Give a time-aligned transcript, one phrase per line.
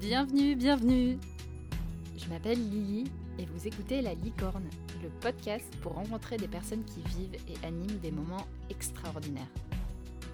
[0.00, 1.18] Bienvenue, bienvenue
[2.16, 4.70] Je m'appelle Lily et vous écoutez La Licorne,
[5.02, 9.50] le podcast pour rencontrer des personnes qui vivent et animent des moments extraordinaires.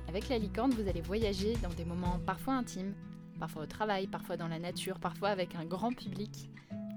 [0.06, 2.92] Avec La Licorne, vous allez voyager dans des moments parfois intimes,
[3.40, 6.50] parfois au travail, parfois dans la nature, parfois avec un grand public,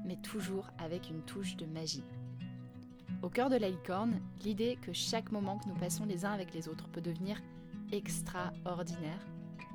[0.05, 2.03] mais toujours avec une touche de magie.
[3.21, 6.53] Au cœur de La Licorne, l'idée que chaque moment que nous passons les uns avec
[6.53, 7.41] les autres peut devenir
[7.93, 9.25] extraordinaire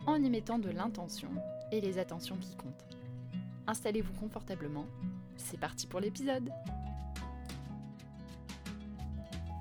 [0.07, 1.31] en y mettant de l'intention
[1.73, 2.87] et les attentions qui comptent.
[3.67, 4.87] Installez-vous confortablement,
[5.37, 6.51] c'est parti pour l'épisode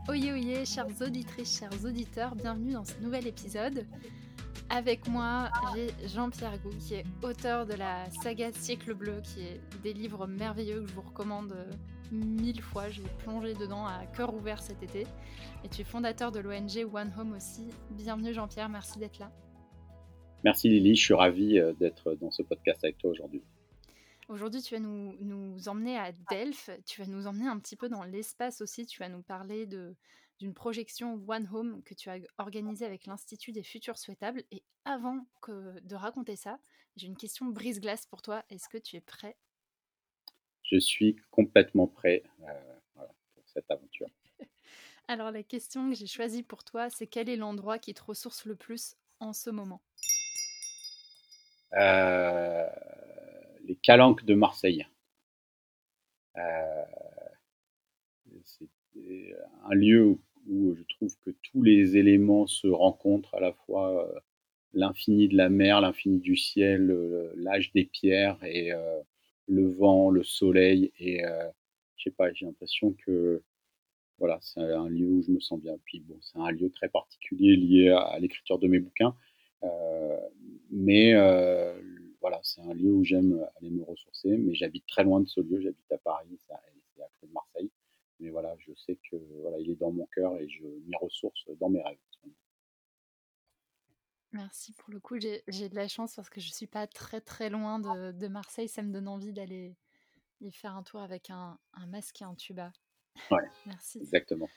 [0.10, 3.88] Oyez oyez, chères auditrices, chers auditeurs, bienvenue dans ce nouvel épisode.
[4.70, 9.62] Avec moi, j'ai Jean-Pierre Gou, qui est auteur de la saga Siècle Bleu, qui est
[9.84, 11.72] des livres merveilleux que je vous recommande euh,
[12.12, 12.90] mille fois.
[12.90, 15.06] J'ai plongé dedans à cœur ouvert cet été.
[15.64, 17.70] Et tu es fondateur de l'ONG One Home aussi.
[17.92, 19.32] Bienvenue Jean-Pierre, merci d'être là.
[20.44, 23.44] Merci Lily, je suis ravi euh, d'être dans ce podcast avec toi aujourd'hui.
[24.28, 27.90] Aujourd'hui, tu vas nous, nous, emmener à Delphes, tu vas nous emmener un petit peu
[27.90, 29.96] dans l'espace aussi, tu vas nous parler de,
[30.40, 34.44] d'une projection One Home que tu as organisée avec l'Institut des Futurs Souhaitables.
[34.52, 36.60] Et avant que de raconter ça,
[36.96, 38.44] j'ai une question brise-glace pour toi.
[38.50, 39.36] Est-ce que tu es prêt?
[40.64, 44.08] Je suis complètement prêt euh, pour cette aventure.
[45.08, 48.46] Alors la question que j'ai choisie pour toi, c'est quel est l'endroit qui te ressource
[48.46, 49.82] le plus en ce moment?
[49.82, 49.91] euh,
[51.74, 52.68] les
[53.82, 54.86] Calanques de Marseille.
[56.38, 56.84] Euh,
[58.46, 58.68] c'est
[59.66, 64.20] un lieu où, je trouve que tous les éléments se rencontrent, à la fois euh,
[64.74, 66.88] l'infini de la mer, l'infini du ciel,
[67.36, 68.72] l'âge des pierres et
[69.48, 71.24] le vent, le soleil et
[72.02, 73.44] je sais pas, j'ai l'impression que
[74.18, 75.78] voilà, c'est un lieu où je me sens bien.
[75.86, 79.16] Puis bon, c'est un lieu très particulier lié à l'écriture de mes bouquins.
[79.64, 80.20] Euh,
[80.72, 81.80] mais euh,
[82.20, 85.42] voilà, c'est un lieu où j'aime aller me ressourcer, mais j'habite très loin de ce
[85.42, 86.62] lieu, j'habite à Paris, c'est à
[86.98, 87.72] côté de Marseille.
[88.20, 91.50] Mais voilà, je sais que voilà, il est dans mon cœur et je m'y ressource
[91.60, 91.98] dans mes rêves.
[94.34, 97.50] Merci pour le coup, j'ai de la chance parce que je suis pas très très
[97.50, 99.76] loin de, de Marseille, ça me donne envie d'aller
[100.40, 102.72] y faire un tour avec un, un masque et un tuba.
[103.30, 104.00] Ouais, Merci.
[104.00, 104.48] Exactement.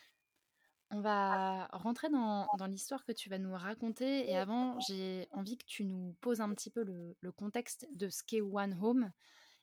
[0.94, 4.30] On va rentrer dans, l'histoire que tu vas nous raconter.
[4.30, 8.22] Et avant, j'ai envie que tu nous poses un petit peu le, contexte de ce
[8.22, 9.10] qu'est One Home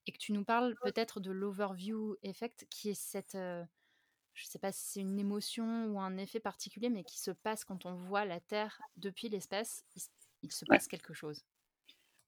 [0.07, 3.63] et que tu nous parles peut-être de l'overview effect, qui est cette, euh,
[4.33, 7.31] je ne sais pas si c'est une émotion ou un effet particulier, mais qui se
[7.31, 9.85] passe quand on voit la Terre depuis l'espace.
[10.43, 11.45] Il, se passe quelque chose.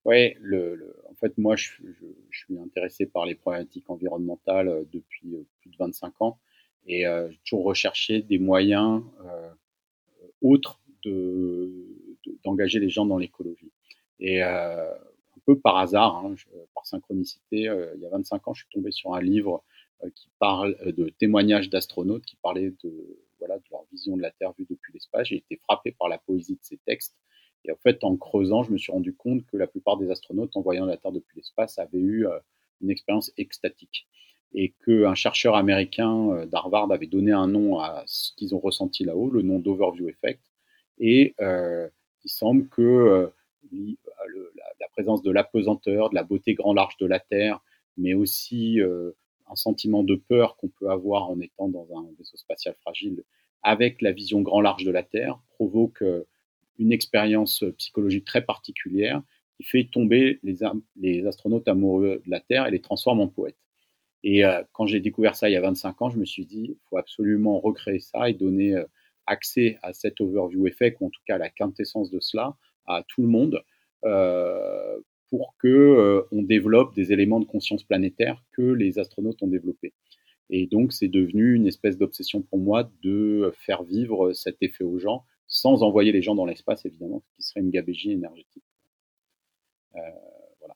[0.05, 1.73] Oui, le, en fait, moi, je,
[2.31, 6.39] suis intéressé par les problématiques environnementales euh, depuis euh, plus de 25 ans.
[6.85, 9.49] Et euh, j'ai toujours recherché des moyens euh,
[10.41, 10.79] autres
[12.45, 13.71] d'engager les gens dans l'écologie.
[14.19, 16.35] Et euh, un peu par hasard, hein,
[16.73, 17.63] par synchronicité,
[17.95, 19.63] il y a 25 ans, je suis tombé sur un livre
[20.15, 24.53] qui parle de témoignages d'astronautes qui parlaient de, voilà, de leur vision de la Terre
[24.57, 25.27] vue depuis l'espace.
[25.27, 27.15] J'ai été frappé par la poésie de ces textes.
[27.65, 30.55] Et en fait, en creusant, je me suis rendu compte que la plupart des astronautes,
[30.55, 32.27] en voyant la Terre depuis l'espace, avaient eu
[32.81, 34.07] une expérience extatique
[34.53, 39.03] et qu'un chercheur américain euh, d'Harvard avait donné un nom à ce qu'ils ont ressenti
[39.03, 40.41] là-haut, le nom d'Overview Effect.
[40.99, 41.87] Et euh,
[42.23, 43.27] il semble que euh,
[44.79, 47.61] la, présence de l'apesanteur, de la beauté grand large de la Terre,
[47.97, 52.75] mais aussi un sentiment de peur qu'on peut avoir en étant dans un vaisseau spatial
[52.81, 53.23] fragile,
[53.63, 56.03] avec la vision grand large de la Terre, provoque
[56.77, 59.23] une expérience psychologique très particulière
[59.57, 63.57] qui fait tomber les astronautes amoureux de la Terre et les transforme en poètes.
[64.23, 66.67] Et euh, quand j'ai découvert ça il y a 25 ans, je me suis dit,
[66.69, 68.85] il faut absolument recréer ça et donner euh,
[69.27, 73.03] accès à cet overview effect, ou en tout cas à la quintessence de cela, à
[73.07, 73.63] tout le monde,
[74.05, 79.93] euh, pour que on développe des éléments de conscience planétaire que les astronautes ont développés.
[80.49, 84.99] Et donc, c'est devenu une espèce d'obsession pour moi de faire vivre cet effet aux
[84.99, 88.63] gens, sans envoyer les gens dans l'espace, évidemment, ce qui serait une gabégie énergétique.
[89.93, 90.75] voilà.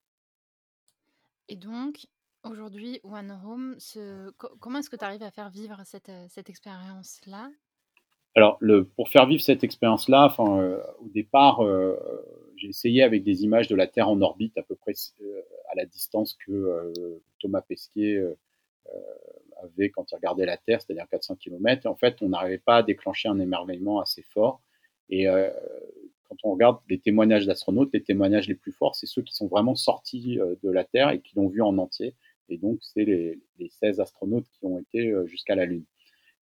[1.50, 2.08] Et donc,
[2.52, 3.78] Aujourd'hui, One Home,
[4.60, 7.50] comment est-ce que tu arrives à faire vivre cette, euh, expérience-là?
[8.36, 8.60] Alors,
[8.96, 11.98] pour faire vivre cette expérience-là, euh, au départ, euh,
[12.56, 14.94] j'ai essayé avec des images de la Terre en orbite, à peu près
[15.72, 16.92] à la distance que
[17.40, 18.22] Thomas Pesquet
[19.64, 21.88] avait quand il regardait la Terre, c'est-à-dire 400 km.
[21.88, 24.62] En fait, on n'arrivait pas à déclencher un émerveillement assez fort.
[25.10, 25.26] Et
[26.30, 29.48] quand on regarde les témoignages d'astronautes, les témoignages les plus forts, c'est ceux qui sont
[29.48, 32.14] vraiment sortis de la Terre et qui l'ont vu en entier.
[32.50, 35.86] Et donc, c'est les, les 16 astronautes qui ont été euh, jusqu'à la Lune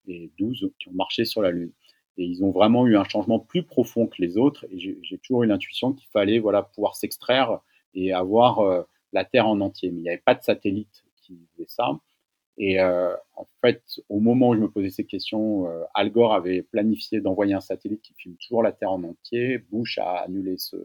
[0.06, 1.72] et 12 qui ont marché sur la Lune.
[2.16, 4.64] Et ils ont vraiment eu un changement plus profond que les autres.
[4.70, 7.60] Et j'ai toujours eu l'intuition qu'il fallait voilà, pouvoir s'extraire
[7.94, 8.82] et avoir euh,
[9.12, 9.90] la Terre en entier.
[9.90, 11.98] Mais il n'y avait pas de satellite qui faisait ça.
[12.56, 16.62] Et euh, en fait, au moment où je me posais ces questions, Al Gore avait
[16.62, 19.58] planifié d'envoyer un satellite qui filme toujours la Terre en entier.
[19.58, 20.78] Bush a annulé ce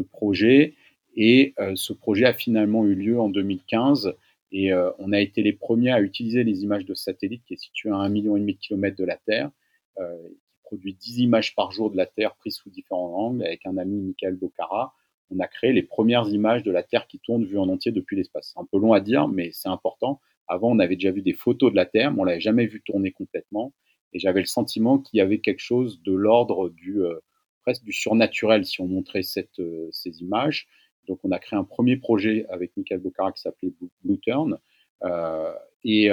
[0.00, 0.76] projet.
[1.20, 4.14] Et euh, ce projet a finalement eu lieu en 2015.
[4.52, 7.58] Et euh, on a été les premiers à utiliser les images de satellite qui est
[7.60, 9.50] situé à un million et demi de kilomètres de la Terre,
[9.98, 13.66] euh, qui produit 10 images par jour de la Terre prises sous différents angles avec
[13.66, 14.94] un ami, Michael Bocara
[15.30, 18.16] on a créé les premières images de la Terre qui tourne vue en entier depuis
[18.16, 18.52] l'espace.
[18.54, 20.20] C'est un peu long à dire, mais c'est important.
[20.46, 22.80] Avant, on avait déjà vu des photos de la Terre, mais on l'avait jamais vu
[22.80, 23.74] tourner complètement.
[24.12, 27.18] Et j'avais le sentiment qu'il y avait quelque chose de l'ordre du euh,
[27.62, 29.60] presque du surnaturel si on montrait cette,
[29.92, 30.66] ces images.
[31.08, 33.72] Donc, on a créé un premier projet avec Michael Bocara qui s'appelait
[34.04, 34.58] Blue Turn.
[35.04, 35.52] Euh,
[35.84, 36.10] et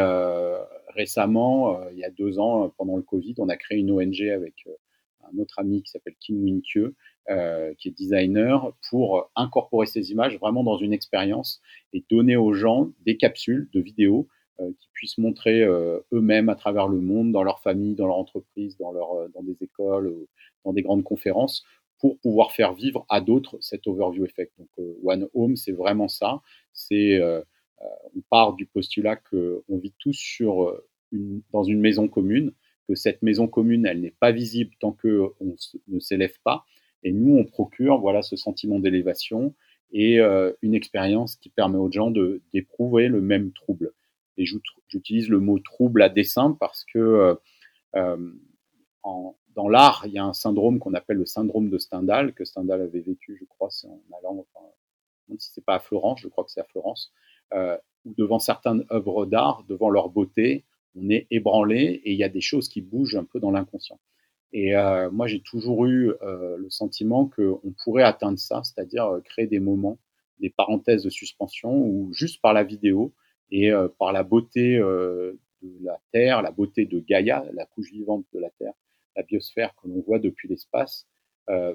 [0.90, 4.66] récemment, il y a deux ans, pendant le Covid, on a créé une ONG avec
[5.34, 6.94] un autre ami qui s'appelle Kim Winkye,
[7.30, 11.62] euh, qui est designer, pour incorporer ces images vraiment dans une expérience
[11.94, 14.28] et donner aux gens des capsules de vidéos
[14.60, 18.18] euh, qui puissent montrer euh, eux-mêmes à travers le monde, dans leur famille, dans leur
[18.18, 20.14] entreprise, dans, dans des écoles,
[20.64, 21.66] dans des grandes conférences,
[22.06, 24.54] pour pouvoir faire vivre à d'autres cet overview effect.
[24.60, 24.69] Donc
[25.04, 26.42] One Home, c'est vraiment ça.
[26.72, 27.19] C'est
[27.80, 30.80] on part du postulat qu'on vit tous sur
[31.52, 32.52] dans une maison commune,
[32.88, 35.56] que cette maison commune, elle n'est pas visible tant qu'on
[35.88, 36.63] ne s'élève pas.
[37.02, 39.56] Et nous, on procure voilà ce sentiment d'élévation
[39.92, 42.12] et euh, une expérience qui permet aux gens
[42.54, 43.94] d'éprouver le même trouble.
[44.38, 44.46] Et
[44.90, 47.36] j'utilise le mot trouble à dessein parce que euh,
[47.96, 48.31] euh,
[49.01, 52.46] en, dans l'art, il y a un syndrome qu'on appelle le syndrome de Stendhal, que
[52.46, 54.66] Stendhal avait vécu, je crois, c'est en allant, enfin,
[55.40, 57.12] si c'est pas à Florence, je crois que c'est à Florence,
[57.54, 60.66] euh, où devant certaines œuvres d'art, devant leur beauté,
[60.96, 64.00] on est ébranlé et il y a des choses qui bougent un peu dans l'inconscient.
[64.54, 69.22] Et euh, moi, j'ai toujours eu euh, le sentiment qu'on pourrait atteindre ça, c'est-à-dire euh,
[69.22, 69.98] créer des moments,
[70.40, 73.13] des parenthèses de suspension, où juste par la vidéo
[73.51, 77.92] et euh, par la beauté euh, de la Terre, la beauté de Gaïa, la couche
[77.92, 78.74] vivante de la Terre,
[79.16, 81.08] la biosphère que l'on voit depuis l'espace,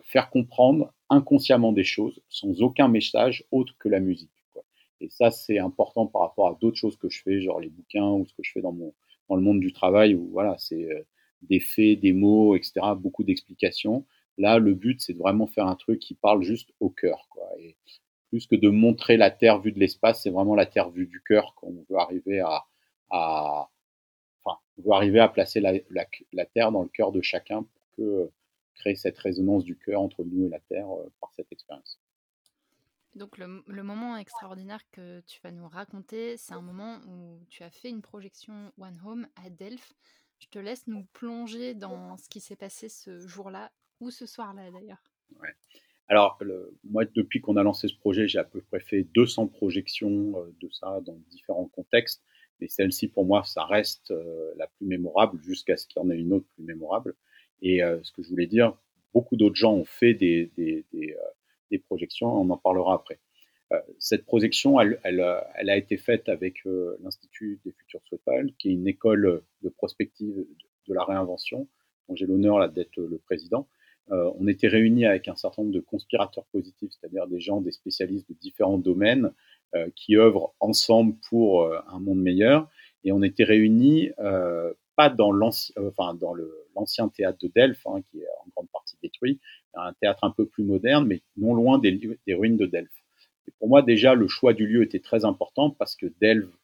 [0.02, 4.30] faire comprendre inconsciemment des choses sans aucun message autre que la musique.
[5.00, 8.10] Et ça, c'est important par rapport à d'autres choses que je fais, genre les bouquins
[8.10, 8.92] ou ce que je fais dans mon
[9.30, 11.06] dans le monde du travail où voilà, c'est euh,
[11.42, 14.04] des faits, des mots, etc., beaucoup d'explications.
[14.36, 17.28] Là, le but, c'est de vraiment faire un truc qui parle juste au cœur.
[17.58, 17.76] Et
[18.28, 21.22] plus que de montrer la Terre vue de l'espace, c'est vraiment la Terre vue du
[21.22, 22.40] cœur qu'on veut arriver
[23.10, 23.68] à,
[24.80, 27.90] on veut arriver à placer la, la, la, Terre dans le cœur de chacun pour
[27.96, 28.32] que, euh,
[28.74, 32.00] créer cette résonance du cœur entre nous et la Terre euh, par cette expérience.
[33.14, 37.64] Donc le, le, moment extraordinaire que tu vas nous raconter, c'est un moment où tu
[37.64, 39.94] as fait une projection One Home à Delphes.
[40.38, 44.70] Je te laisse nous plonger dans ce qui s'est passé ce jour-là ou ce soir-là
[44.70, 45.02] d'ailleurs.
[45.40, 45.54] Ouais.
[46.10, 49.46] Alors, le, moi, depuis qu'on a lancé ce projet, j'ai à peu près fait 200
[49.46, 52.22] projections euh, de ça dans différents contextes.
[52.60, 56.10] Mais celle-ci, pour moi, ça reste euh, la plus mémorable jusqu'à ce qu'il y en
[56.10, 57.14] ait une autre plus mémorable.
[57.62, 58.76] Et euh, ce que je voulais dire,
[59.14, 60.50] beaucoup d'autres gens ont fait des,
[60.94, 63.18] euh, projections, on en parlera après.
[64.00, 69.44] Cette projection, elle, a été faite avec l'Institut des futurs Swepal, qui est une école
[69.62, 70.44] de prospective
[70.88, 71.68] de la réinvention,
[72.08, 73.68] dont j'ai l'honneur d'être le président.
[74.08, 78.28] On était réunis avec un certain nombre de conspirateurs positifs, c'est-à-dire des gens, des spécialistes
[78.28, 79.32] de différents domaines
[79.94, 82.68] qui œuvrent ensemble pour euh, un monde meilleur.
[83.04, 84.10] Et on était réunis
[84.96, 86.34] pas dans l'ancien, enfin dans
[86.76, 89.40] l'ancien théâtre de Delphes, hein, qui est en grande partie détruit,
[89.74, 91.98] un théâtre un peu plus moderne, mais non loin des,
[92.28, 93.02] ruines de Delphes.
[93.48, 96.54] Et pour moi, déjà, le choix du lieu était très important parce que Delphes,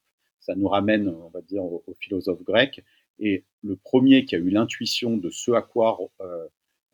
[0.41, 2.85] ça nous ramène, on va dire, aux, philosophes grecs.
[3.19, 6.47] Et le premier qui a eu l'intuition de ce à quoi euh,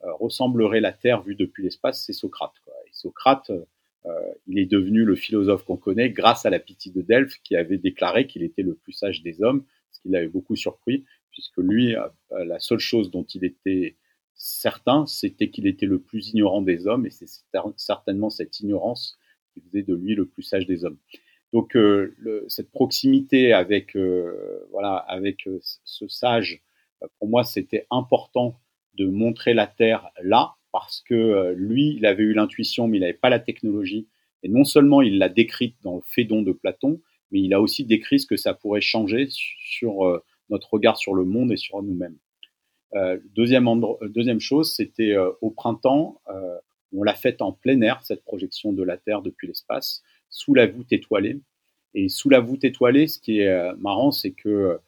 [0.02, 2.54] ressemblerait la Terre vue depuis l'espace, c'est Socrate.
[2.64, 2.75] Quoi.
[2.87, 3.64] Et Socrate, euh,
[4.47, 7.78] il est devenu le philosophe qu'on connaît grâce à la pitié de Delphes qui avait
[7.78, 11.94] déclaré qu'il était le plus sage des hommes, ce qui l'avait beaucoup surpris, puisque lui,
[11.94, 13.97] euh, la seule chose dont il était
[14.35, 17.28] certain, c'était qu'il était le plus ignorant des hommes, et c'est
[17.76, 19.18] certainement cette ignorance
[19.54, 20.99] qui faisait de lui le plus sage des hommes.
[21.52, 22.14] Donc euh,
[22.49, 26.62] cette proximité avec euh, voilà avec euh, ce sage,
[27.02, 28.59] euh, pour moi, c'était important
[28.94, 33.00] de montrer la Terre là, parce que euh, lui, il avait eu l'intuition, mais il
[33.00, 34.09] n'avait pas la technologie.
[34.43, 37.00] Et non seulement il l'a décrite dans le Phédon de Platon,
[37.31, 41.14] mais il a aussi décrit ce que ça pourrait changer sur euh, notre regard sur
[41.14, 42.17] le monde et sur nous-mêmes.
[42.95, 43.67] Euh, deuxième,
[44.02, 46.59] deuxième chose, c'était euh, au printemps, euh,
[46.93, 50.67] on l'a faite en plein air, cette projection de la Terre depuis l'espace, sous la
[50.67, 51.41] voûte étoilée.
[51.95, 54.79] Et sous la voûte étoilée, ce qui est euh, marrant, c'est que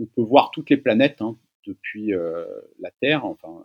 [0.00, 2.10] on peut voir toutes les planètes hein, depuis
[2.80, 3.64] la Terre, enfin,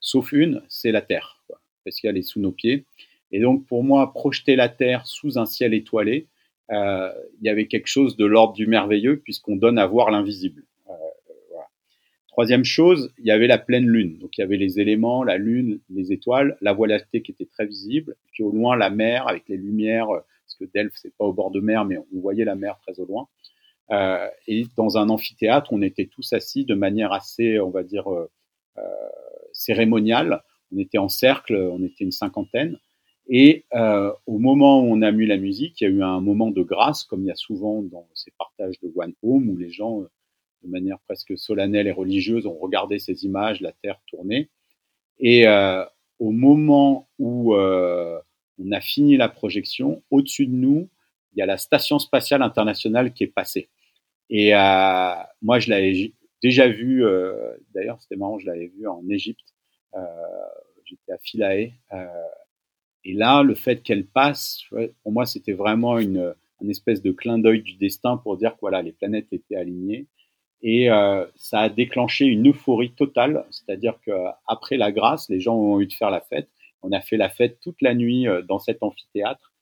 [0.00, 2.84] sauf une, c'est la Terre, quoi, parce qu'elle est sous nos pieds.
[3.32, 6.28] Et donc, pour moi, projeter la Terre sous un ciel étoilé,
[6.72, 10.64] euh, il y avait quelque chose de l'ordre du merveilleux puisqu'on donne à voir l'invisible.
[10.88, 10.92] Euh,
[11.50, 11.66] voilà.
[12.28, 14.18] Troisième chose, il y avait la pleine lune.
[14.18, 17.46] Donc, il y avait les éléments, la lune, les étoiles, la voie lactée qui était
[17.46, 21.24] très visible, puis au loin la mer avec les lumières, parce que Delphes c'est pas
[21.24, 23.28] au bord de mer, mais on voyait la mer très au loin.
[23.92, 28.08] Euh, et dans un amphithéâtre, on était tous assis de manière assez, on va dire,
[29.56, 30.42] cérémoniale.
[30.72, 32.78] On était en cercle, on était une cinquantaine.
[33.28, 36.20] Et euh, au moment où on a mis la musique, il y a eu un
[36.20, 39.56] moment de grâce, comme il y a souvent dans ces partages de One Home, où
[39.56, 40.10] les gens, euh,
[40.62, 44.48] de manière presque solennelle et religieuse, ont regardé ces images, la Terre tourner.
[45.18, 45.84] Et euh,
[46.20, 50.88] au moment où on a fini la projection, au-dessus de nous,
[51.34, 53.68] il y a la Station spatiale internationale qui est passée.
[54.30, 54.52] Et
[55.42, 56.12] moi, je l'avais
[56.42, 59.54] déjà vu, euh, d'ailleurs, c'était marrant, je l'avais vu en Égypte.
[60.84, 61.72] J'étais à Philae
[63.04, 64.62] et là, le fait qu'elle passe,
[65.02, 68.60] pour moi, c'était vraiment une, une espèce de clin d'œil du destin pour dire que
[68.60, 70.06] voilà, les planètes étaient alignées.
[70.62, 75.80] Et euh, ça a déclenché une euphorie totale, c'est-à-dire qu'après la grâce, les gens ont
[75.80, 76.48] eu de faire la fête.
[76.82, 79.52] On a fait la fête toute la nuit euh, dans cet amphithéâtre.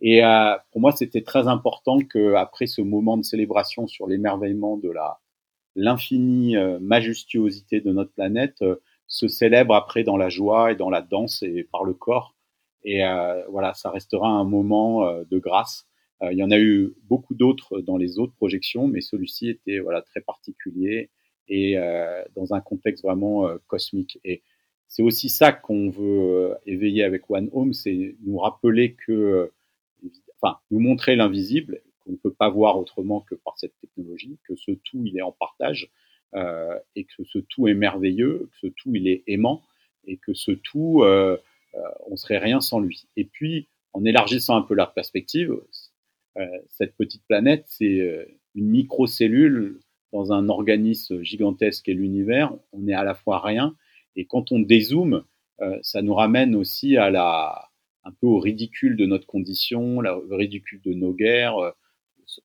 [0.00, 4.90] Et euh, pour moi, c'était très important qu'après ce moment de célébration sur l'émerveillement de
[4.90, 5.18] la
[5.76, 8.76] l'infinie euh, majestuosité de notre planète, euh,
[9.06, 12.34] se célèbre après dans la joie et dans la danse et par le corps
[12.82, 15.86] et euh, voilà, ça restera un moment de grâce.
[16.22, 20.02] Il y en a eu beaucoup d'autres dans les autres projections, mais celui-ci était voilà
[20.02, 21.10] très particulier
[21.48, 21.76] et
[22.34, 24.20] dans un contexte vraiment cosmique.
[24.24, 24.42] Et
[24.88, 29.50] c'est aussi ça qu'on veut éveiller avec One Home, c'est nous rappeler que,
[30.40, 34.56] enfin, nous montrer l'invisible qu'on ne peut pas voir autrement que par cette technologie, que
[34.56, 35.90] ce tout il est en partage
[36.34, 39.62] euh, et que ce tout est merveilleux, que ce tout il est aimant
[40.06, 41.38] et que ce tout euh,
[41.76, 43.06] euh, on serait rien sans lui.
[43.16, 45.56] Et puis, en élargissant un peu la perspective,
[46.36, 49.80] euh, cette petite planète, c'est euh, une microcellule
[50.12, 52.52] dans un organisme gigantesque et l'univers.
[52.72, 53.76] On est à la fois rien.
[54.16, 55.24] Et quand on dézoome,
[55.82, 57.68] ça nous ramène aussi à la,
[58.04, 61.74] un peu au ridicule de notre condition, le ridicule de nos guerres,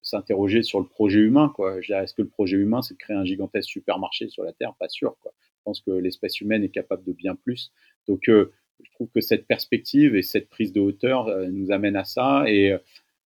[0.01, 1.51] s'interroger sur le projet humain.
[1.55, 1.79] Quoi.
[1.79, 4.73] Est-ce que le projet humain, c'est de créer un gigantesque supermarché sur la Terre?
[4.79, 5.17] Pas sûr.
[5.21, 5.33] Quoi.
[5.41, 7.71] Je pense que l'espèce humaine est capable de bien plus.
[8.07, 8.51] Donc, euh,
[8.83, 12.43] je trouve que cette perspective et cette prise de hauteur euh, nous amène à ça.
[12.47, 12.77] Et euh,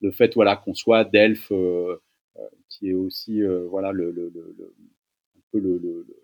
[0.01, 1.98] le fait voilà, qu'on soit Delphes, euh,
[2.69, 4.74] qui est aussi voilà, le, le, le,
[5.51, 5.60] peu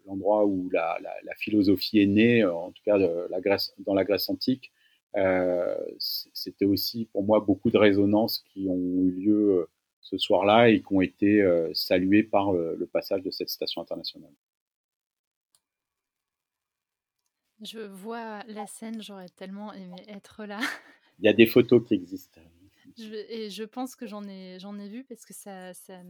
[0.05, 4.29] l'endroit où la, la, philosophie est née, en tout cas la Grèce, dans la Grèce
[4.29, 4.71] antique,
[5.99, 9.67] c'était aussi pour moi beaucoup de résonances qui ont eu lieu
[10.01, 14.33] ce soir-là et qui ont été euh, saluées par le passage de cette station internationale.
[17.61, 20.59] Je vois la scène, j'aurais tellement aimé être là.
[21.19, 22.39] Il y a des photos qui existent.
[22.97, 26.01] Je, et je pense que j'en ai, j'en ai vu parce que ça, ça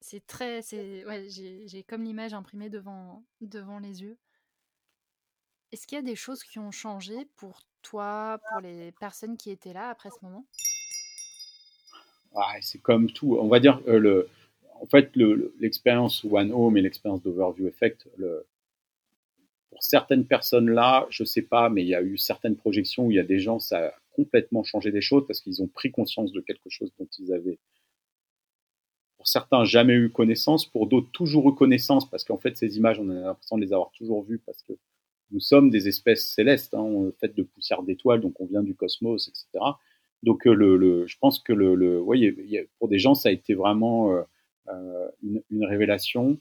[0.00, 4.18] c'est très, c'est, ouais, j'ai comme l'image imprimée devant, devant les yeux.
[5.72, 9.50] Est-ce qu'il y a des choses qui ont changé pour toi, pour les personnes qui
[9.50, 10.46] étaient là après ce moment?
[12.34, 13.36] Ah, C'est comme tout.
[13.40, 14.28] On va dire, euh, le,
[14.80, 15.10] en fait,
[15.58, 18.46] l'expérience One Home et l'expérience d'Overview Effect, le,
[19.70, 23.16] pour certaines personnes-là, je sais pas, mais il y a eu certaines projections où il
[23.16, 26.32] y a des gens, ça a complètement changé des choses parce qu'ils ont pris conscience
[26.32, 27.58] de quelque chose dont ils avaient,
[29.16, 32.98] pour certains, jamais eu connaissance, pour d'autres, toujours eu connaissance parce qu'en fait, ces images,
[32.98, 34.72] on a l'impression de les avoir toujours vues parce que
[35.30, 39.28] nous sommes des espèces célestes, hein, faites de poussière d'étoiles, donc on vient du cosmos,
[39.28, 39.64] etc.
[40.22, 43.32] Donc, euh, le, le, je pense que le, le voyez, pour des gens, ça a
[43.32, 44.22] été vraiment euh,
[44.68, 46.38] euh une, une, révélation.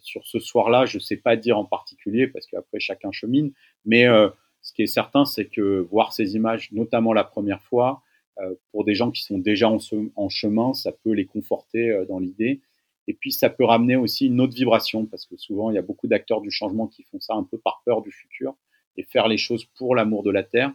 [0.00, 3.52] Sur ce soir-là, je ne sais pas dire en particulier parce qu'après chacun chemine,
[3.84, 4.06] mais
[4.60, 8.02] ce qui est certain, c'est que voir ces images, notamment la première fois,
[8.72, 9.78] pour des gens qui sont déjà en,
[10.16, 12.60] en, chemin, ça peut les conforter dans l'idée.
[13.08, 15.82] Et puis ça peut ramener aussi une autre vibration parce que souvent il y a
[15.82, 18.56] beaucoup d'acteurs du changement qui font ça un peu par peur du futur
[18.96, 20.72] et faire les choses pour l'amour de la terre,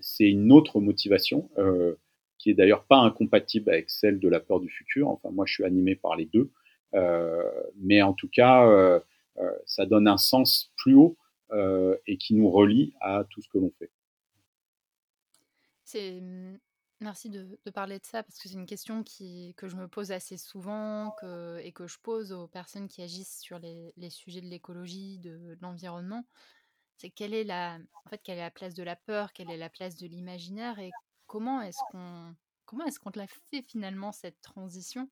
[0.00, 1.94] c'est une autre motivation euh,
[2.38, 5.08] qui est d'ailleurs pas incompatible avec celle de la peur du futur.
[5.08, 6.50] Enfin moi je suis animé par les deux.
[6.94, 9.00] Euh, mais en tout cas, euh,
[9.38, 11.16] euh, ça donne un sens plus haut
[12.06, 13.92] et qui nous relie à tout ce que l'on fait.
[16.20, 16.56] Mmh,
[17.00, 20.10] Merci de, parler de ça parce que c'est une question qui, que je me pose
[20.10, 21.14] assez souvent
[21.62, 26.24] et que je pose aux personnes qui agissent sur les, sujets de l'écologie, de l'environnement.
[26.96, 29.56] C'est quelle est la, en fait, quelle est la place de la peur, quelle est
[29.56, 30.90] la place de l'imaginaire et
[31.26, 32.34] comment est-ce qu'on,
[32.64, 35.10] comment est-ce qu'on l'a fait finalement cette transition?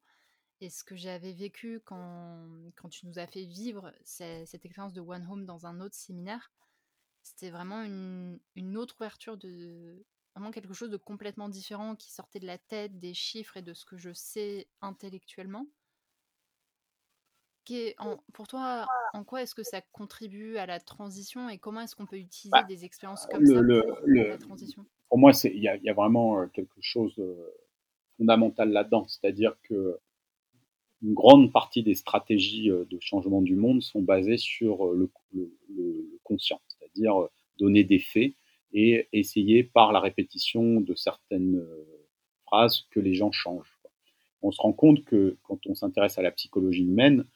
[0.60, 5.00] Et ce que j'avais vécu quand, quand tu nous as fait vivre cette expérience de
[5.00, 6.52] One Home dans un autre séminaire,
[7.22, 12.40] c'était vraiment une, une, autre ouverture de, vraiment quelque chose de complètement différent qui sortait
[12.40, 15.66] de la tête, des chiffres et de ce que je sais intellectuellement.
[18.32, 22.06] Pour toi, en quoi est-ce que ça contribue à la transition et comment est-ce qu'on
[22.06, 23.62] peut utiliser bah, des expériences comme ça pour
[24.06, 24.84] la transition?
[25.08, 27.36] Pour moi, il y, a vraiment quelque chose de
[28.16, 29.98] fondamental là-dedans, c'est-à-dire que
[31.02, 36.60] une grande partie des stratégies de changement du monde sont basées sur le, le conscient,
[36.68, 37.28] c'est-à-dire
[37.58, 38.34] donner des faits
[38.72, 41.62] et essayer par la répétition de certaines
[42.46, 43.78] phrases que les gens changent.
[44.42, 47.26] On se rend compte que quand on s'intéresse à la psychologie humaine,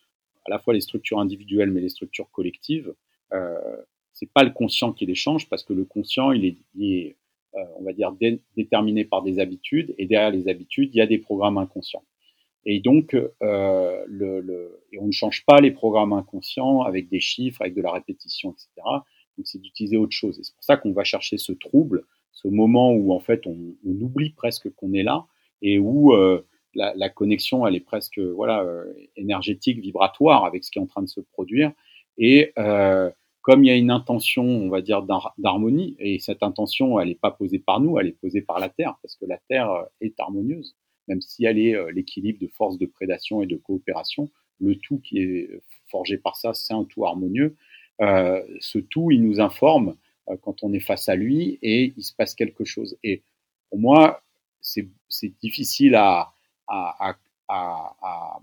[0.47, 2.95] à la fois les structures individuelles mais les structures collectives,
[3.33, 3.76] euh,
[4.12, 7.17] c'est pas le conscient qui les change parce que le conscient il est,
[7.55, 8.15] euh, on va dire
[8.57, 12.05] déterminé par des habitudes et derrière les habitudes il y a des programmes inconscients.
[12.65, 17.62] Et donc euh, le, le, on ne change pas les programmes inconscients avec des chiffres,
[17.62, 18.69] avec de la répétition, etc.
[19.37, 20.38] Donc c'est d'utiliser autre chose.
[20.38, 23.57] Et c'est pour ça qu'on va chercher ce trouble, ce moment où en fait on,
[23.85, 25.26] oublie presque qu'on est là
[25.62, 26.46] et où euh,
[26.76, 28.85] la, connexion elle est presque voilà euh,
[29.16, 31.73] énergétique, vibratoire avec ce qui est en train de se produire.
[32.18, 33.11] Et euh,
[33.42, 35.04] comme il y a une intention, on va dire
[35.38, 38.68] d'harmonie, et cette intention elle n'est pas posée par nous, elle est posée par la
[38.68, 40.76] Terre parce que la Terre est harmonieuse,
[41.09, 44.30] même si elle est l'équilibre de force de prédation et de coopération.
[44.59, 45.50] Le tout qui est
[45.88, 47.56] forgé par ça, c'est un tout harmonieux.
[48.00, 49.97] Euh, ce tout, il nous informe
[50.28, 52.97] euh, quand on est face à lui et il se passe quelque chose.
[53.02, 53.23] Et
[53.71, 54.23] pour moi,
[54.61, 54.88] c'est
[55.40, 56.35] difficile à,
[56.68, 57.16] à,
[57.49, 58.38] à, à,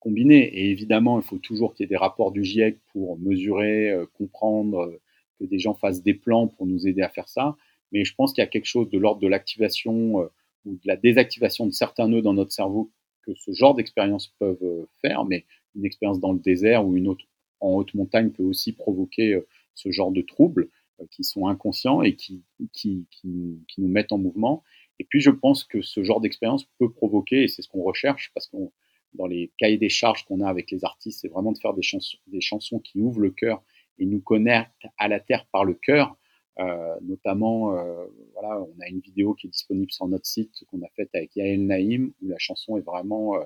[0.00, 0.44] combiner.
[0.44, 4.06] Et évidemment, il faut toujours qu'il y ait des rapports du GIEC pour mesurer, euh,
[4.16, 4.98] comprendre,
[5.40, 7.56] que des gens fassent des plans pour nous aider à faire ça.
[7.90, 10.30] Mais je pense qu'il y a quelque chose de l'ordre de l'activation
[10.66, 12.90] ou de la désactivation de certains nœuds dans notre cerveau
[13.22, 15.24] que ce genre d'expériences peuvent faire.
[15.24, 17.24] Mais une expérience dans le désert ou une autre
[17.60, 20.68] en haute montagne peut aussi provoquer euh, ce genre de troubles
[21.00, 22.42] euh, qui sont inconscients et qui,
[22.72, 24.62] qui, qui, qui, nous mettent en mouvement.
[24.98, 28.30] Et puis je pense que ce genre d'expérience peut provoquer, et c'est ce qu'on recherche,
[28.34, 28.72] parce qu'on
[29.14, 31.82] dans les cahiers des charges qu'on a avec les artistes, c'est vraiment de faire des
[31.82, 33.62] chansons, des chansons qui ouvrent le cœur
[33.98, 36.16] et nous connectent à la terre par le cœur.
[36.58, 40.82] Euh, notamment, euh, voilà, on a une vidéo qui est disponible sur notre site qu'on
[40.82, 43.44] a faite avec Yael Naïm, où la chanson est vraiment euh,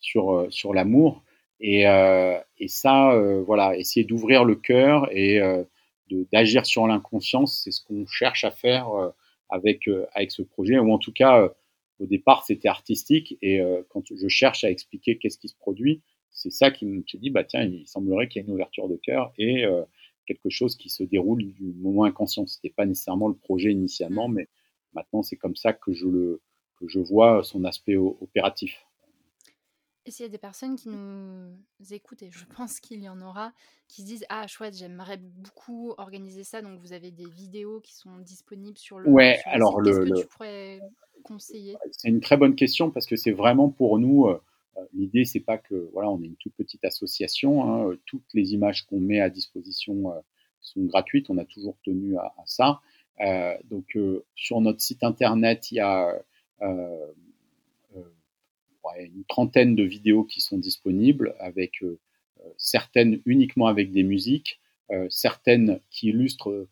[0.00, 1.22] sur, sur l'amour.
[1.60, 5.64] Et, euh, et ça, euh, voilà, essayer d'ouvrir le cœur et euh,
[6.32, 8.88] d'agir sur l'inconscience, c'est ce qu'on cherche à faire
[9.54, 11.48] avec, avec ce projet, ou en tout cas,
[12.00, 16.50] au départ, c'était artistique, et quand je cherche à expliquer qu'est-ce qui se produit, c'est
[16.50, 19.32] ça qui me dit, bah tiens, il semblerait qu'il y ait une ouverture de cœur
[19.38, 19.64] et
[20.26, 22.46] quelque chose qui se déroule du moment inconscient.
[22.46, 24.34] C'était pas nécessairement le projet initialement, mmh.
[24.34, 24.48] mais
[24.94, 26.40] maintenant c'est comme ça que je le
[26.80, 28.84] que je vois son aspect opératif.
[30.06, 31.56] Et s'il y a des personnes qui nous
[31.90, 33.52] écoutent, et je pense qu'il y en aura,
[33.88, 36.62] qui se disent Ah, chouette, j'aimerais beaucoup organiser ça.
[36.62, 39.08] Donc, vous avez des vidéos qui sont disponibles sur le.
[39.08, 40.04] Ouais, alors le.
[40.04, 40.80] Qu'est-ce que tu pourrais
[41.22, 41.76] conseiller?
[41.92, 44.26] C'est une très bonne question parce que c'est vraiment pour nous.
[44.26, 44.40] Euh,
[44.76, 47.64] euh, l'idée, c'est pas que voilà, on est une toute petite association.
[47.64, 50.20] Hein, toutes les images qu'on met à disposition euh,
[50.60, 51.30] sont gratuites.
[51.30, 52.80] On a toujours tenu à, à ça.
[53.70, 53.96] donc,
[54.34, 56.20] sur notre site internet, il y a
[58.98, 61.98] une trentaine de vidéos qui sont disponibles, avec euh,
[62.40, 66.66] euh, certaines uniquement avec des musiques, euh, certaines qui illustrent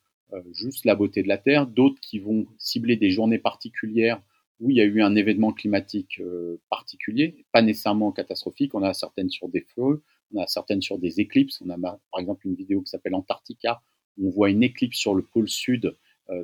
[0.53, 4.23] juste la beauté de la Terre, d'autres qui vont cibler des journées particulières
[4.61, 6.23] où il y a eu un événement climatique
[6.71, 8.75] particulier, pas nécessairement catastrophique.
[8.75, 11.61] On a certaines sur des feux, on a certaines sur des éclipses.
[11.61, 13.83] On a par exemple une vidéo qui s'appelle Antarctica,
[14.17, 15.95] où on voit une éclipse sur le pôle sud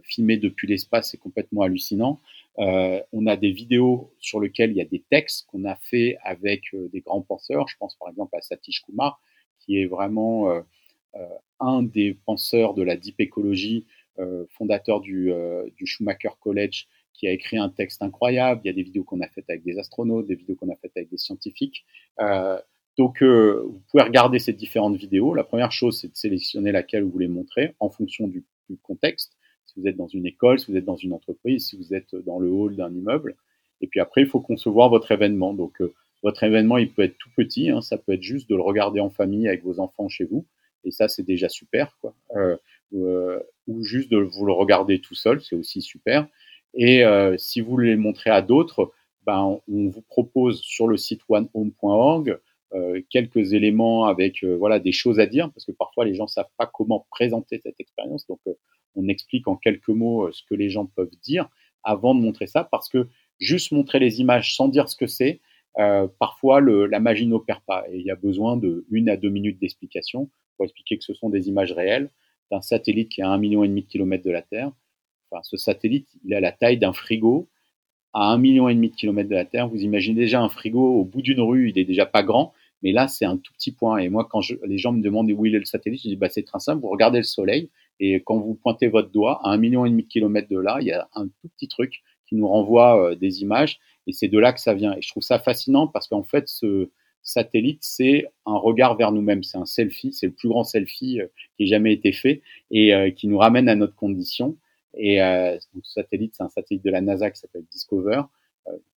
[0.02, 2.20] filmée depuis l'espace, c'est complètement hallucinant.
[2.58, 6.18] Euh, on a des vidéos sur lesquelles il y a des textes qu'on a fait
[6.24, 7.68] avec euh, des grands penseurs.
[7.68, 9.20] Je pense par exemple à Satish Kumar,
[9.60, 10.50] qui est vraiment
[11.60, 13.86] un des penseurs de la deep écologie,
[14.50, 15.32] fondateur du,
[15.76, 18.60] du, Schumacher College, qui a écrit un texte incroyable.
[18.64, 20.76] Il y a des vidéos qu'on a faites avec des astronautes, des vidéos qu'on a
[20.76, 21.84] faites avec des scientifiques.
[22.96, 25.34] donc, vous pouvez regarder ces différentes vidéos.
[25.34, 28.44] La première chose, c'est de sélectionner laquelle vous voulez montrer en fonction du
[28.82, 29.37] contexte
[29.68, 32.14] si vous êtes dans une école, si vous êtes dans une entreprise, si vous êtes
[32.14, 33.36] dans le hall d'un immeuble.
[33.80, 35.52] Et puis après, il faut concevoir votre événement.
[35.54, 37.70] Donc, euh, votre événement, il peut être tout petit.
[37.70, 40.46] Hein, ça peut être juste de le regarder en famille avec vos enfants chez vous.
[40.84, 41.96] Et ça, c'est déjà super.
[42.34, 42.56] Euh,
[42.94, 46.26] euh, ou juste de vous le regarder tout seul, c'est aussi super.
[46.74, 47.02] Et
[47.38, 48.92] si vous voulez le montrer à d'autres,
[49.26, 52.38] ben, on vous propose sur le site onehome.org
[53.10, 56.66] quelques éléments avec voilà des choses à dire parce que parfois les gens savent pas
[56.66, 58.26] comment présenter cette expérience.
[58.26, 58.40] Donc
[58.98, 61.48] on explique en quelques mots euh, ce que les gens peuvent dire
[61.84, 65.40] avant de montrer ça, parce que juste montrer les images sans dire ce que c'est,
[65.78, 69.30] euh, parfois la magie n'opère pas et il y a besoin de une à deux
[69.30, 72.10] minutes d'explication pour expliquer que ce sont des images réelles
[72.50, 74.72] d'un satellite qui est à un million et demi de kilomètres de la Terre,
[75.30, 77.48] enfin, ce satellite, il a la taille d'un frigo
[78.14, 79.68] à un million et demi de kilomètres de la Terre.
[79.68, 82.92] Vous imaginez déjà un frigo au bout d'une rue, il est déjà pas grand, mais
[82.92, 83.98] là, c'est un tout petit point.
[83.98, 86.28] Et moi, quand les gens me demandent où il est le satellite, je dis, bah,
[86.28, 89.56] c'est très simple, vous regardez le soleil, et quand vous pointez votre doigt à un
[89.56, 92.36] million et demi de kilomètres de là, il y a un tout petit truc qui
[92.36, 94.94] nous renvoie euh, des images, et c'est de là que ça vient.
[94.96, 96.90] Et je trouve ça fascinant parce qu'en fait, ce
[97.22, 101.26] satellite, c'est un regard vers nous-mêmes, c'est un selfie, c'est le plus grand selfie euh,
[101.56, 104.56] qui ait jamais été fait, et euh, qui nous ramène à notre condition.
[105.00, 108.22] Et donc, ce satellite, c'est un satellite de la NASA qui s'appelle Discover,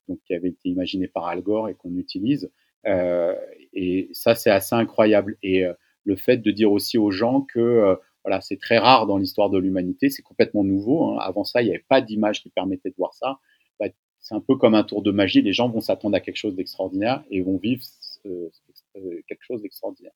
[0.08, 2.50] donc qui avait été imaginé par Al Gore et qu'on utilise.
[2.88, 3.36] Euh,
[3.74, 5.38] et ça, c'est assez incroyable.
[5.44, 9.08] Et euh, le fait de dire aussi aux gens que euh, voilà, c'est très rare
[9.08, 11.10] dans l'histoire de l'humanité, c'est complètement nouveau.
[11.10, 11.18] Hein.
[11.22, 13.40] Avant ça, il n'y avait pas d'image qui permettait de voir ça.
[13.80, 13.88] Bah,
[14.20, 15.42] c'est un peu comme un tour de magie.
[15.42, 17.84] Les gens vont s'attendre à quelque chose d'extraordinaire et vont vivre
[19.28, 20.12] quelque chose d'extraordinaire.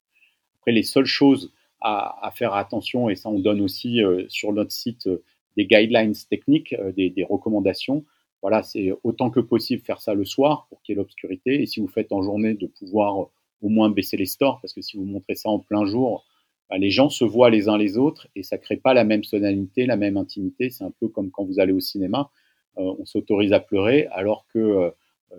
[0.59, 5.07] Après, les seules choses à, faire attention, et ça on donne aussi sur notre site
[5.55, 8.05] des guidelines techniques, des, recommandations,
[8.41, 11.61] voilà, c'est autant que possible faire ça le soir pour qu'il y ait l'obscurité.
[11.61, 13.29] Et si vous faites en journée, de pouvoir
[13.61, 16.25] au moins baisser les stores, parce que si vous montrez ça en plein jour,
[16.69, 19.23] bah, les gens se voient les uns les autres et ça crée pas la même
[19.23, 20.69] sonalité, la même intimité.
[20.69, 22.29] C'est un peu comme quand vous allez au cinéma,
[22.77, 24.89] euh, on s'autorise à pleurer, alors que euh,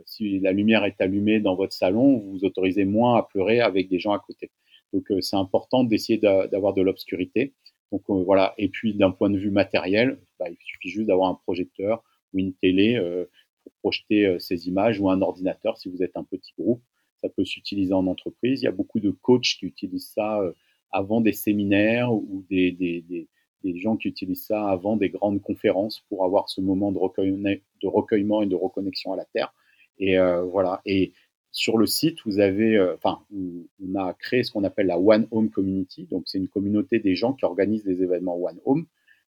[0.04, 3.88] si la lumière est allumée dans votre salon, vous vous autorisez moins à pleurer avec
[3.88, 4.50] des gens à côté.
[4.92, 7.54] Donc euh, c'est important d'essayer d'avoir de l'obscurité.
[7.92, 8.54] Donc voilà.
[8.58, 12.02] Et puis d'un point de vue matériel, bah, il suffit juste d'avoir un projecteur,
[12.32, 13.24] une télé euh,
[13.62, 16.82] pour projeter euh, ces images ou un ordinateur si vous êtes un petit groupe.
[17.26, 18.62] Ça peut s'utiliser en entreprise.
[18.62, 20.52] Il y a beaucoup de coachs qui utilisent ça euh,
[20.92, 23.26] avant des séminaires ou des,
[23.74, 28.46] gens qui utilisent ça avant des grandes conférences pour avoir ce moment de, recueillement et
[28.46, 29.52] de reconnexion à la Terre.
[29.98, 30.16] Et
[30.52, 30.80] voilà.
[30.86, 31.12] Et
[31.50, 35.50] sur le site, vous avez, enfin, on a créé ce qu'on appelle la One Home
[35.50, 36.04] Community.
[36.04, 38.86] Donc, c'est une communauté des gens qui organisent des événements One Home.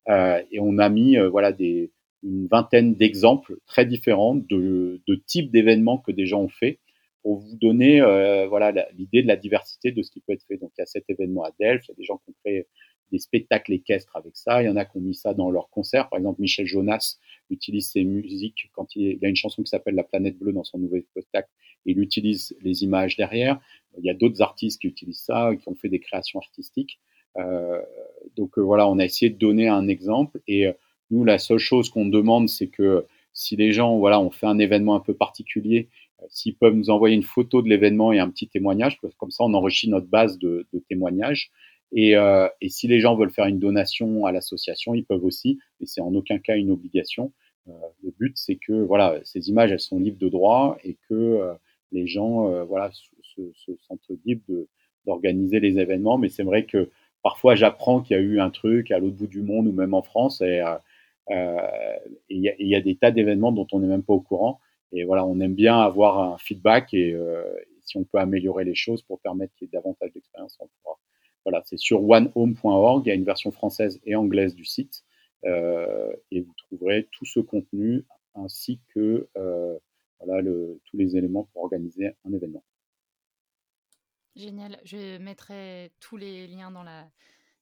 [0.08, 1.52] Euh, et on a mis, voilà,
[2.22, 6.78] une vingtaine d'exemples très différents de, de types d'événements que des gens ont fait
[7.22, 10.56] pour vous donner euh, voilà l'idée de la diversité de ce qui peut être fait.
[10.56, 12.36] Donc il y a cet événement à Delft, il y a des gens qui ont
[12.42, 12.66] fait
[13.10, 15.70] des spectacles équestres avec ça, il y en a qui ont mis ça dans leurs
[15.70, 16.08] concerts.
[16.10, 17.16] Par exemple, Michel Jonas
[17.48, 20.64] utilise ses musiques quand il, il a une chanson qui s'appelle La planète bleue dans
[20.64, 21.48] son nouvel spectacle.
[21.86, 23.60] Il utilise les images derrière.
[23.96, 27.00] Il y a d'autres artistes qui utilisent ça, qui ont fait des créations artistiques.
[27.38, 27.80] Euh,
[28.36, 30.72] donc euh, voilà, on a essayé de donner un exemple et euh,
[31.10, 34.58] nous, la seule chose qu'on demande, c'est que si les gens, voilà, ont fait un
[34.58, 35.88] événement un peu particulier,
[36.28, 39.54] s'ils peuvent nous envoyer une photo de l'événement et un petit témoignage, comme ça, on
[39.54, 41.50] enrichit notre base de, de témoignages.
[41.92, 45.58] Et, euh, et, si les gens veulent faire une donation à l'association, ils peuvent aussi,
[45.80, 47.32] et c'est en aucun cas une obligation.
[47.68, 51.14] Euh, le but, c'est que voilà, ces images, elles sont libres de droit et que
[51.14, 51.54] euh,
[51.92, 54.66] les gens, euh, voilà, se, se, sentent libres
[55.06, 56.18] d'organiser les événements.
[56.18, 56.90] Mais c'est vrai que
[57.22, 59.94] parfois, j'apprends qu'il y a eu un truc à l'autre bout du monde ou même
[59.94, 60.62] en France, et
[61.30, 61.56] euh,
[62.30, 64.60] il y, a des tas d'événements dont on n'est même pas au courant.
[64.92, 67.44] Et voilà, on aime bien avoir un feedback et euh,
[67.82, 70.98] si on peut améliorer les choses pour permettre qu'il y ait davantage d'expérience, on pourra.
[71.44, 73.06] Voilà, c'est sur onehome.org.
[73.06, 75.04] Il y a une version française et anglaise du site.
[75.44, 79.78] Euh, et vous trouverez tout ce contenu ainsi que euh,
[80.84, 82.64] tous les éléments pour organiser un événement.
[84.34, 84.78] Génial.
[84.84, 87.08] Je mettrai tous les liens dans la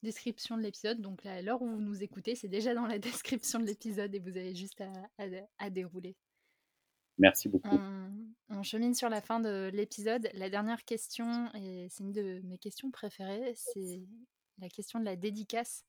[0.03, 1.01] description de l'épisode.
[1.01, 4.19] Donc là, l'heure où vous nous écoutez, c'est déjà dans la description de l'épisode et
[4.19, 4.83] vous avez juste
[5.59, 6.17] à, dérouler.
[7.19, 7.79] Merci beaucoup.
[8.49, 10.29] On, chemine sur la fin de l'épisode.
[10.35, 14.03] La dernière question, et c'est une de mes questions préférées, c'est
[14.61, 15.85] la question de la dédicace.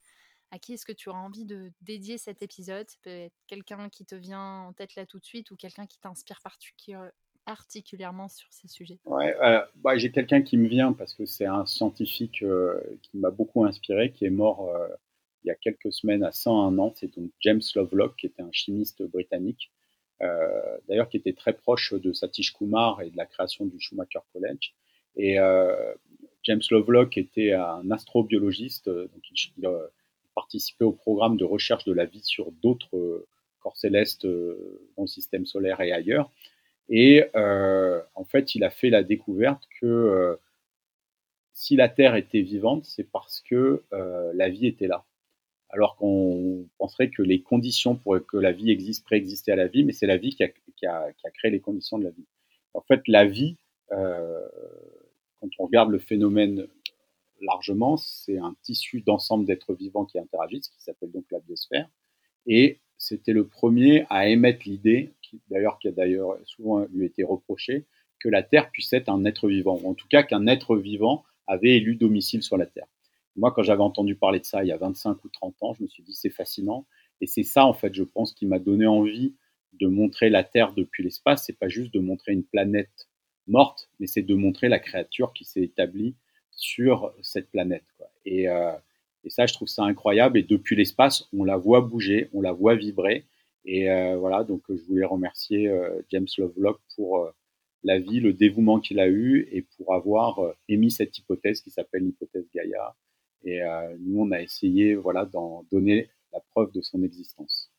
[0.50, 2.88] À qui est-ce que tu auras envie de dédier cet épisode?
[3.02, 6.00] Peut être quelqu'un qui te vient en tête là tout de suite ou quelqu'un qui
[6.00, 7.10] t'inspire particulièrement
[7.48, 9.00] particulièrement sur ces sujets?
[9.06, 13.18] Ouais, euh, bah, J'ai quelqu'un qui me vient parce que c'est un scientifique euh, qui
[13.18, 14.88] m'a beaucoup inspiré, qui est mort euh,
[15.44, 16.94] il y a quelques semaines à 101 ans.
[16.96, 19.72] C'est donc James Lovelock, qui était un chimiste britannique,
[20.20, 24.74] d'ailleurs qui était très proche de Satish Kumar et de la création du Schumacher College.
[25.16, 25.38] Et
[26.44, 29.70] James Lovelock était un astrobiologiste, donc il,
[30.36, 33.26] participait au programme de recherche de la vie sur d'autres
[33.60, 36.32] corps célestes dans le système solaire et ailleurs.
[36.90, 40.36] Et euh, en fait, il a fait la découverte que euh,
[41.54, 45.06] si la Terre était vivante, c'est parce que euh, la vie était là.
[45.70, 49.84] Alors qu'on penserait que les conditions pour que la vie existe préexistaient à la vie,
[49.84, 52.12] mais c'est la vie qui a, qui, a, qui a, créé les conditions de la
[52.12, 52.26] vie.
[52.74, 53.58] En fait, la vie,
[53.92, 54.48] euh,
[55.40, 56.68] quand on regarde le phénomène
[57.42, 61.90] largement, c'est un tissu d'ensemble d'êtres vivants qui interagissent, qui s'appelle donc la biosphère.
[62.46, 65.14] Et c'était le premier à émettre l'idée
[65.50, 67.86] d'ailleurs qui a d'ailleurs souvent lui été reproché,
[68.20, 71.24] que la Terre puisse être un être vivant, ou en tout cas qu'un être vivant
[71.46, 72.88] avait élu domicile sur la Terre.
[73.38, 75.84] Moi, quand j'avais entendu parler de ça il y a 25 ou 30 ans, je
[75.84, 76.86] me suis dit c'est fascinant.
[77.22, 79.36] Et c'est ça, en fait, je pense, qui m'a donné envie
[79.74, 81.46] de montrer la Terre depuis l'espace.
[81.46, 83.08] C'est pas juste de montrer une planète
[83.48, 86.16] morte, mais c'est de montrer la créature qui s'est établie
[86.52, 87.86] sur cette planète.
[88.28, 88.74] Euh,
[89.24, 90.38] et, ça, je trouve ça incroyable.
[90.38, 93.26] Et depuis l'espace, on la voit bouger, on la voit vibrer.
[93.66, 97.30] Et euh, voilà, donc je voulais remercier euh, James Lovelock pour
[97.84, 102.04] la vie, le dévouement qu'il a eu et pour avoir émis cette hypothèse qui s'appelle
[102.04, 102.96] l'hypothèse Gaïa.
[103.48, 107.72] Et euh, nous, on a essayé voilà, d'en donner la preuve de son existence.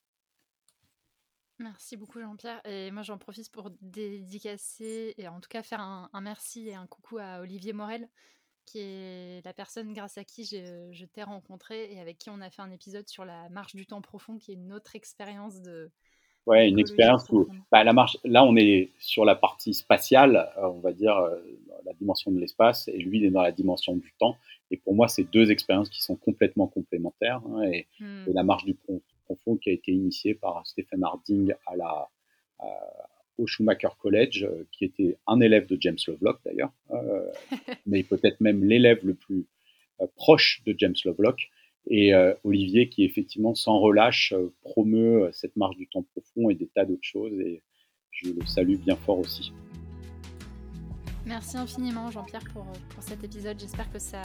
[1.59, 2.63] Merci beaucoup Jean-Pierre.
[2.65, 6.87] Et moi j'en profite pour dédicacer et en tout cas faire un, merci et un
[6.87, 8.09] coucou à Olivier Morel,
[8.65, 12.41] qui est la personne grâce à qui je, je t'ai rencontré et avec qui on
[12.41, 15.61] a fait un épisode sur la marche du temps profond, qui est une autre expérience
[15.61, 15.91] de...
[16.49, 20.69] Ouais, une expérience où bah, la marche, là on est sur la partie spatiale, euh,
[20.69, 21.37] on va dire euh,
[21.85, 24.37] la dimension de l'espace, et lui il est dans la dimension du temps.
[24.71, 27.41] Et pour moi, c'est deux expériences qui sont complètement complémentaires.
[27.49, 28.25] Hein, et, hmm.
[28.29, 28.77] et, la marche du
[29.25, 32.09] profond qui a été initiée par Stephen Harding à la,
[32.59, 32.67] à,
[33.39, 37.31] au Schumacher College, euh, qui était un élève de James Lovelock d'ailleurs, euh,
[37.87, 39.47] mais peut-être même l'élève le plus
[40.01, 41.49] euh, proche de James Lovelock.
[41.91, 46.55] Et euh, Olivier, qui effectivement sans relâche euh, promeut cette marche du temps profond et
[46.55, 47.33] des tas d'autres choses.
[47.41, 47.63] Et
[48.11, 49.53] je le salue bien fort aussi.
[51.25, 53.59] Merci infiniment Jean-Pierre pour, pour cet épisode.
[53.61, 54.23] J'espère que ça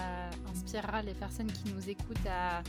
[0.52, 2.64] inspirera les personnes qui nous écoutent à,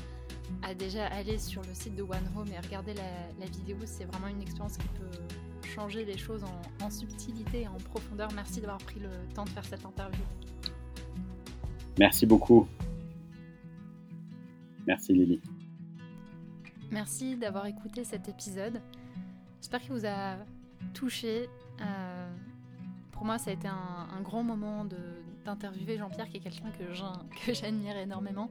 [0.62, 3.02] à déjà aller sur le site de One Home et regarder la,
[3.40, 3.76] la vidéo.
[3.84, 8.28] C'est vraiment une expérience qui peut changer les choses en, en subtilité et en profondeur.
[8.34, 10.22] Merci d'avoir pris le temps de faire cette interview.
[11.98, 12.66] Merci beaucoup.
[14.86, 15.40] Merci Lily.
[16.90, 18.80] Merci d'avoir écouté cet épisode.
[19.60, 20.36] J'espère qu'il vous a
[20.92, 21.48] touché.
[21.80, 22.30] Euh,
[23.10, 24.86] pour moi, ça a été un, grand moment
[25.44, 26.70] d'interviewer Jean-Pierre, qui est quelqu'un
[27.46, 28.50] que j'admire énormément.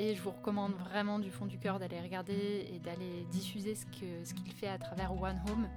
[0.00, 3.84] Et je vous recommande vraiment du fond du cœur d'aller regarder et d'aller diffuser ce
[3.86, 5.68] qu'il fait à travers One Home.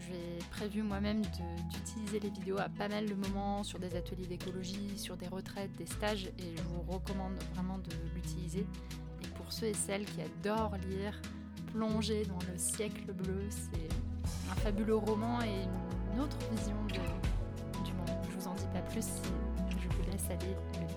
[0.00, 1.22] J'ai prévu moi-même
[1.70, 5.72] d'utiliser les vidéos à pas mal de moments sur des ateliers d'écologie, sur des retraites,
[5.76, 8.64] des stages, et je vous recommande vraiment de l'utiliser.
[9.48, 11.18] Pour ceux et celles qui adorent lire,
[11.72, 13.88] plonger dans le siècle bleu, c'est
[14.52, 15.64] un fabuleux roman et
[16.12, 18.12] une autre vision du monde.
[18.30, 19.06] Je vous en dis pas plus,
[19.70, 20.88] je vous laisse aller le lire.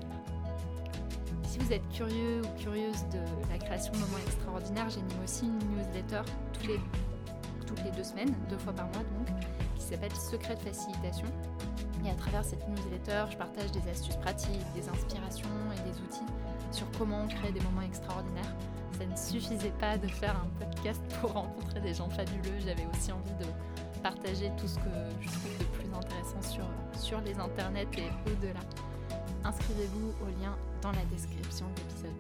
[1.48, 5.78] Si vous êtes curieux ou curieuse de la création de moments extraordinaires, j'anime aussi une
[5.78, 9.30] newsletter toutes les deux semaines, deux fois par mois donc,
[9.78, 11.28] qui s'appelle Secret de facilitation.
[12.06, 16.28] Et à travers cette newsletter, je partage des astuces pratiques, des inspirations et des outils
[16.72, 18.56] sur comment créer des moments extraordinaires.
[18.98, 23.12] Ça ne suffisait pas de faire un podcast pour rencontrer des gens fabuleux, j'avais aussi
[23.12, 24.90] envie de partager tout ce que
[25.22, 26.66] je trouve de plus intéressant sur,
[27.00, 28.62] sur les internets et au-delà.
[29.44, 32.12] Inscrivez-vous au lien dans la description de l'épisode.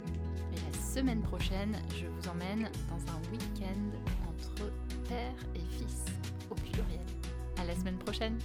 [0.53, 4.71] Et la semaine prochaine, je vous emmène dans un week-end entre
[5.07, 6.05] père et fils
[6.49, 7.01] au pluriel.
[7.59, 8.37] À la semaine prochaine!